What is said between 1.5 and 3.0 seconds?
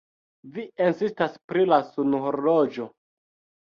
pri la sunhorloĝo.